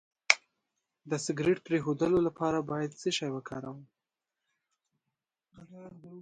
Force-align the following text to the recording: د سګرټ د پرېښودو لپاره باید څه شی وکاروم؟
د 1.09 1.11
سګرټ 1.25 1.57
د 1.61 1.65
پرېښودو 1.67 2.07
لپاره 2.27 2.59
باید 2.71 2.91
څه 3.01 3.09
شی 3.17 3.29
وکاروم؟ 3.33 3.79